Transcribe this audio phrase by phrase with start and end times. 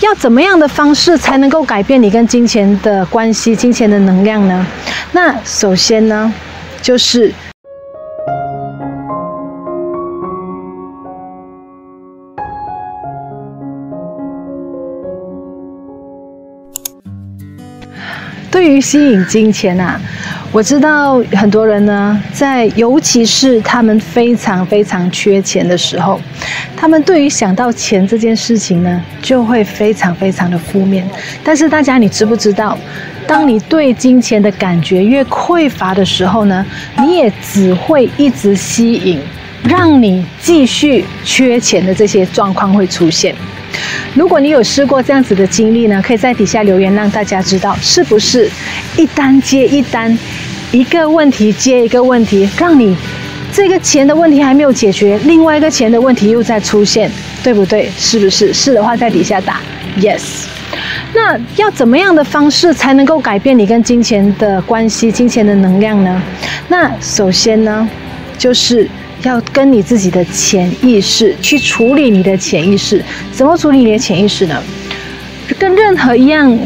[0.00, 4.66] 要怎么样的方式才能够改变你跟金钱的关系、金钱的能量呢？
[5.12, 6.32] 那首先呢，
[6.80, 7.32] 就是。
[18.50, 20.00] 对于吸引金钱啊，
[20.50, 26.18] 我知道很多人呢，在尤其是他们非常非常缺钱的时候，
[26.74, 31.06] 他们对于想到钱这件事情呢，就会非常非常的负面。
[31.44, 32.76] 但是大家，你知不知道，
[33.26, 36.64] 当你对金钱的感觉越匮乏的时候呢，
[36.98, 39.20] 你也只会一直吸引，
[39.64, 43.34] 让你继续缺钱的这些状况会出现。
[44.14, 48.50] 如果你有试过这样子的经历呢，可以在底下留言，让大家知道是不是
[48.96, 50.16] 一单接一单，
[50.72, 52.96] 一个问题接一个问题，让你
[53.52, 57.10] 这个钱的问题还没有解决，另外一个钱的问题又在出现，
[57.42, 57.90] 对不对？
[57.96, 58.52] 是不是？
[58.52, 59.60] 是的话，在底下打
[59.98, 60.46] yes。
[61.14, 66.22] 那要怎么样的方式才能够改变你跟金钱的关系、金钱的能量呢？
[66.68, 67.88] 那首先呢，
[68.36, 68.88] 就是。
[69.24, 74.62] 要跟你自己的潜意识去处理你的潜意识，怎么处理你的潜意识呢？
[75.58, 76.56] 跟任何一样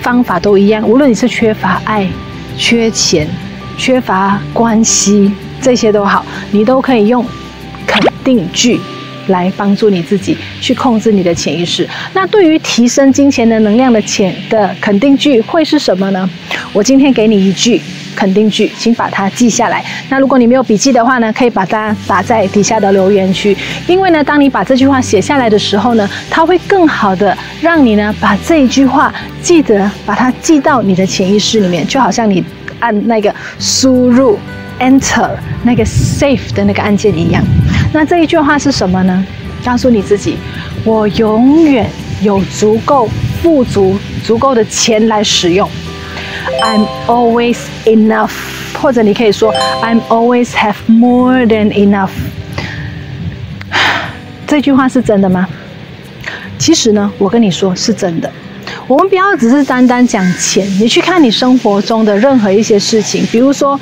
[0.00, 2.08] 方法都一样，无论你是缺乏爱、
[2.56, 3.28] 缺钱、
[3.76, 7.24] 缺乏关系，这些都好，你都可以用
[7.86, 8.80] 肯定句
[9.26, 11.86] 来帮助你自己去控制你的潜意识。
[12.14, 16.28] 那对于提升金钱的能量的潜的肯定句会是什么呢？
[16.72, 17.80] 我今天给你一句。
[18.18, 19.84] 肯定句，请把它记下来。
[20.08, 23.56] 那如果你没有笔记的话呢，可以把它打在底下的留言区。
[23.86, 32.44] 因为呢，当你把这句话写下来的时候呢，它会更好的让你呢把这一句话记得，把它记到你的潜意识里面，就好像你
[32.80, 34.36] 按那个输入
[34.80, 35.30] Enter
[35.62, 37.40] 那个 Save 的那个按键一样。
[37.92, 39.24] 那这一句话是什么呢？
[39.64, 40.36] 告诉你自己，
[40.84, 41.88] 我永远
[42.20, 43.08] 有足够
[43.40, 45.68] 富足、足够的钱来使用。
[46.62, 48.32] I'm always enough，
[48.80, 52.10] 或者你可以说 I'm always have more than enough。
[54.46, 55.46] 这句话是真的吗？
[56.58, 58.30] 其实呢，我跟你说是真的。
[58.86, 63.78] 我们不要只是单单讲钱，你去看你生活中的任何一些事情，比如说，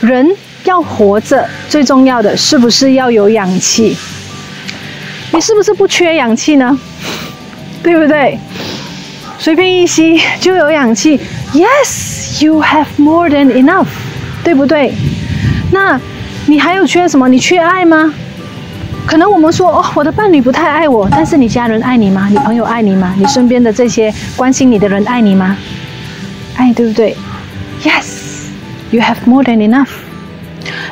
[0.00, 0.26] 人
[0.64, 3.96] 要活着，最重要的是不是要有氧气？
[5.32, 6.78] 你是不是不缺氧气呢？
[7.82, 8.38] 对不对？
[9.38, 11.20] 随便一吸就有氧气。
[11.54, 13.86] Yes, you have more than enough，
[14.44, 14.92] 对不对？
[15.72, 16.00] 那
[16.46, 17.28] 你还有缺什么？
[17.28, 18.12] 你缺爱吗？
[19.06, 22.28] 可能我们说哦，我的伴侣不太爱我，但是你家人爱你吗？
[22.30, 23.14] 你朋友爱你吗？
[23.16, 25.56] 你身边的这些关心你的人爱你吗？
[26.56, 27.16] 爱，对不对
[27.82, 28.04] ？Yes,
[28.90, 29.88] you have more than enough。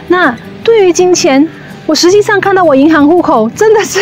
[0.09, 0.35] 那
[0.65, 1.47] 对于金钱，
[1.87, 4.01] 我实际上看到我银行户口真的是。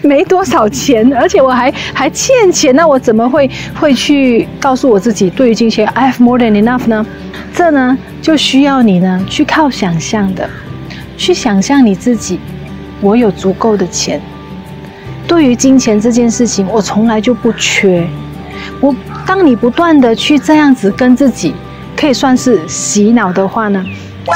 [0.00, 3.48] 没多少钱，而且我还还欠钱，那我怎么会
[3.78, 7.04] 会去告诉我自己，对于金钱，I have more than enough 呢？
[7.52, 10.48] 这呢就需要你呢去靠想象的，
[11.18, 12.40] 去想象你自己，
[13.02, 14.18] 我有足够的钱。
[15.28, 18.08] 对于金钱这件事情，我从来就不缺。
[18.80, 21.54] 我当你不断的去这样子跟自己，
[21.94, 23.84] 可以算是洗脑的话呢，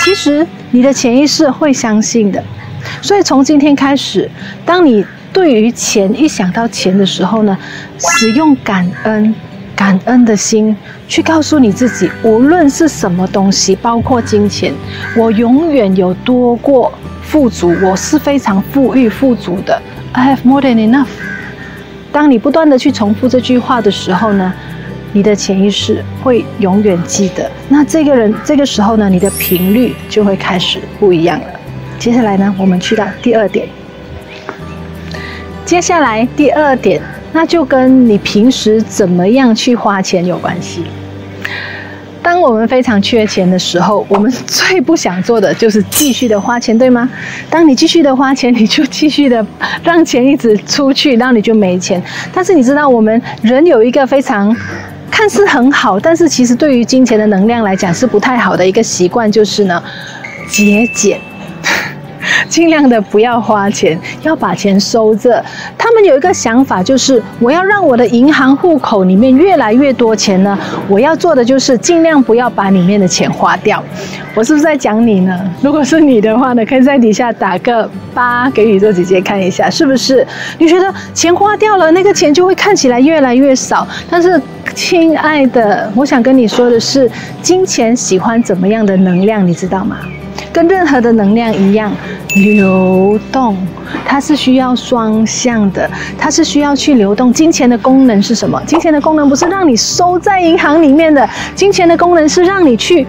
[0.04, 2.44] 其实你的潜意识会相信的。
[3.02, 4.30] 所以从今天开始，
[4.64, 7.56] 当你对于钱，一想到钱的时候呢，
[7.98, 9.34] 使用感恩、
[9.76, 10.76] 感恩的心
[11.06, 14.72] 去告诉你自己，无论是什么东西，包括金钱，
[15.16, 16.92] 我永远有多过
[17.22, 19.80] 富足，我是非常富裕富足的。
[20.12, 21.06] I have more than enough。
[22.10, 24.52] 当你不断的去重复这句话的时候呢，
[25.12, 27.48] 你的潜意识会永远记得。
[27.68, 31.59] 那这个人这个时候呢，你的频率就会开始不一样了。
[32.00, 33.68] 接下来呢，我们去到第二点。
[35.66, 36.98] 接下来第二点，
[37.30, 40.84] 那就跟你平时怎么样去花钱有关系。
[42.22, 47.06] 当我们非常缺钱的时候，我们最不想做的就是继续的花钱，对吗？
[47.50, 49.44] 当你继续的花钱，你就继续的
[49.84, 52.02] 让钱一直出去，然后你就没钱。
[52.32, 54.56] 但是你知道，我们人有一个非常
[55.10, 59.82] 看似很好，但是其实对于金钱的能量来讲是不太好的一个习惯，就是呢，
[60.48, 61.20] 节俭。
[62.48, 65.44] 尽量的不要花钱，要把钱收着。
[65.76, 70.58] 他们有一个想法，就是我要让我的银行户口里面越来越多钱呢。
[70.88, 73.82] 我要做的就是尽量不要把里面的钱花掉。
[74.34, 75.38] 我是不是在讲你呢？
[75.60, 80.24] 如果是你的话呢，可以在底下打个八给宇宙姐姐看一下，是不是？
[80.58, 83.86] 你觉得钱花掉了，那个钱就会看起来越来越少。
[84.08, 84.40] 但是，
[84.74, 87.10] 亲爱的，我想跟你说的是，
[87.42, 89.96] 金钱喜欢怎么样的能量，你知道吗？
[90.52, 91.92] 跟任何的能量一样，
[92.36, 93.56] 流动，
[94.06, 97.32] 它是需要双向的，它是需要去流动。
[97.32, 98.60] 金钱的功能是什么？
[98.64, 103.06] 金钱的功能不是让你收在银行里面的，金钱的功能是让你去。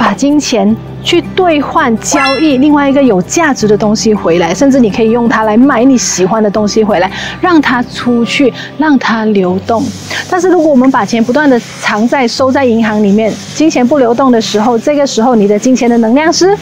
[0.00, 9.84] 把金钱去兑换交易另外一个有价值的东西回来，甚至你可以用它来买你喜欢的东西回来，让它出去，让它流动。
[10.30, 16.56] 但是如果我们把钱不断的藏在收在银行里面，金钱不流动的时候，这个时候你的金钱的能量是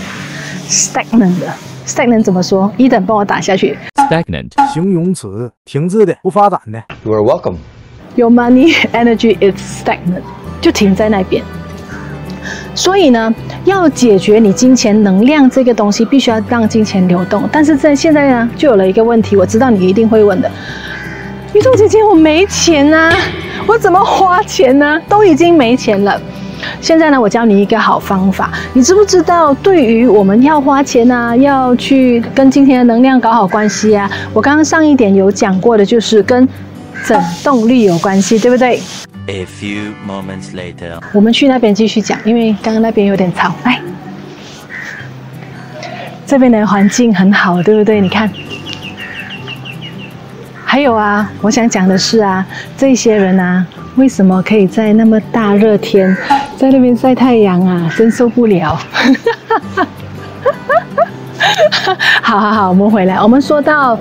[0.69, 1.47] stagnant 的。
[1.87, 2.69] stagnant 怎么说？
[2.77, 3.79] 一等帮我打下去。
[3.95, 6.83] stagnant 形容词，停滞的，不发展的。
[7.05, 7.55] You are welcome.
[8.17, 10.23] Your money energy is stagnant，
[10.61, 11.45] 就停在那边。
[12.75, 17.49] 所以呢，要解决你金钱能量这个东西，必须要让金钱流动。
[17.51, 20.51] 但是在现在呢，就有了一个问题，我知道你一定会问的：
[21.53, 23.13] 宇宙姐姐，我没钱啊，
[23.67, 25.01] 我怎么花钱呢？
[25.09, 26.21] 都已经没钱了。
[26.81, 28.51] 现在呢，我教你一个好方法。
[28.73, 34.11] 你知不知道，对于我们要花钱啊，要去跟金钱的能量搞好关系啊？
[34.33, 36.49] 我刚刚上一点有讲过的，就是跟
[37.07, 38.81] 整动力有关系，对不对
[39.29, 43.55] ？A few moments later，我们去那边继续讲，因为刚刚那边有点吵。
[43.63, 43.79] 来，
[46.27, 48.01] 这边的环境很好，对不对？
[48.01, 48.31] 你看，
[50.65, 53.67] 还有啊，我想讲的是啊，这些人啊，
[53.97, 56.17] 为什么可以在那么大热天
[56.57, 57.93] 在那边晒太阳啊？
[57.97, 58.81] 真受不了。
[62.23, 63.99] 好好好，我们回来，我们说到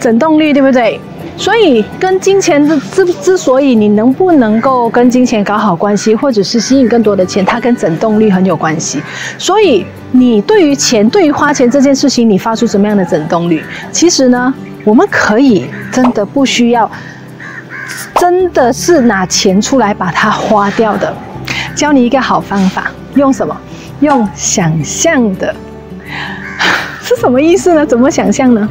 [0.00, 0.98] 整动率，对不对？
[1.36, 9.02] 所以，跟金钱之之之所以你能不能够跟金钱搞好关系，或者是吸引更多的钱，它跟整动率很有关系。
[9.36, 13.62] 所以，你对于钱，对于花钱这件事情，你发出什么样的整动率？
[13.90, 14.54] 其实呢，
[14.84, 16.88] 我们可以真的不需要，
[18.14, 21.12] 真的是拿钱出来把它花掉的。
[21.74, 23.56] 教你一个好方法，用什么？
[24.00, 25.54] 用想象的，
[27.02, 27.84] 是什么意思呢？
[27.84, 28.68] 怎么想象呢？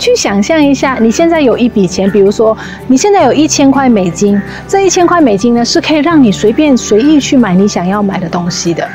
[0.00, 2.56] 去想象一下，你现在有一笔钱，比如说
[2.88, 8.88] 你现在有一千块美金，这一千块美金呢是可以让你随便随意去买你想要买的东西的。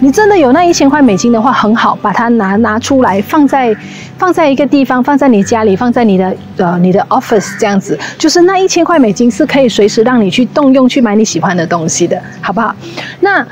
[0.00, 3.76] 你真的有那一千块美金的话，很好，把它拿拿出来，放在
[4.16, 12.74] 放在一个地方，放在你家里，放在你的呃你的 office 这样子，就是那一千块美金是可以随时让你去动用去买你喜欢的东西的，好不好？
[13.20, 13.46] 那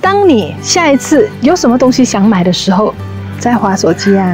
[0.00, 2.94] 当你下一次有什么东西想买的时候，
[3.38, 4.26] 在滑手机啊，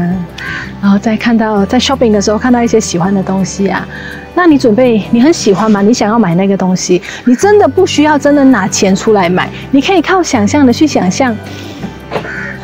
[0.81, 3.87] 然后再看到在 shopping 的时候看到一些喜欢的东西啊，
[4.35, 5.81] 那你准备你很喜欢吗？
[5.83, 11.37] 你想要买那个东西，你真的不需要真的拿钱出来买，你可以靠想象的去想象，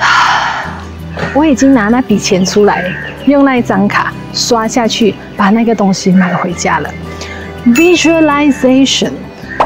[1.34, 2.84] 我已经拿那笔钱出来，
[3.26, 6.90] 用那一张卡刷下去，把那个东西买回家了。
[7.66, 9.10] Visualization，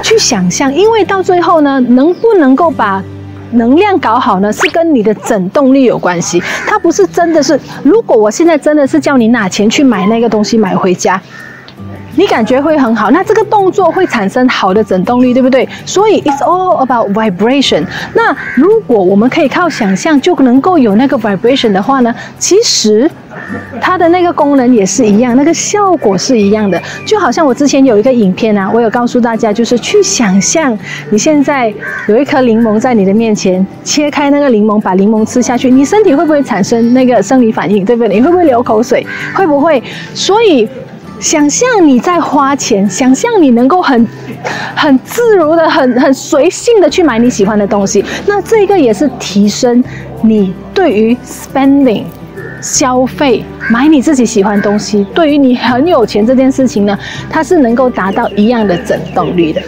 [0.03, 3.03] 去想象，因为到最后呢，能不能够把
[3.55, 6.43] 能量搞好呢，是跟你的整动力有关系。
[6.67, 11.21] 它不是真的是，如果我现在真的是叫你拿钱去买那个东西买回家，
[12.17, 15.69] 你感觉会很好，那这个动作会产生好的整动力，对不对？
[15.85, 17.85] 所以 it's all about vibration。
[18.15, 23.11] 那如果我们可以靠想象就能够有那个 vibration 的话呢，其实。
[23.81, 30.77] 它的那个功能也是一样，那个效果是一样的，就好像我之前有一个影片啊，我有告诉大家，就是去想象
[31.11, 31.73] 你现在
[32.09, 38.15] 有一颗柠檬在你的面前，切开那个柠檬，把柠檬吃下去，你身体会不会产生那个生理反应，对不对？
[38.15, 39.07] 你会不会流口水？
[39.35, 39.83] 会不会？
[40.15, 40.69] 所以，
[41.21, 44.07] 想象你在花钱，想象你能够很
[44.75, 49.83] 很自如的、很很随性的去买你喜欢的东西，那这个也是提升
[50.23, 52.05] 你对于 spending。
[52.65, 59.61] 消费买你自己喜欢的东西，对于你很有钱这件事情呢，它是能够达到一样的振动率的。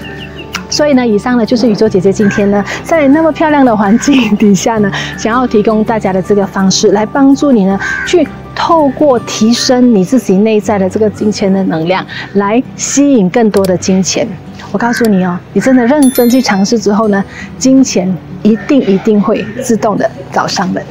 [0.70, 14.26] 所以呢，以上呢就是宇宙姐姐今天呢，在那么漂亮的环境底下呢，想要提供大家的这个方式，来帮助你呢，去透过提升你自己内在的这个金钱的能量，来吸引更多的金钱。
[14.72, 17.22] 我告诉你哦，你真的认真去尝试之后呢，
[17.58, 18.12] 金钱
[18.42, 20.82] 一定一定会自动的找上门。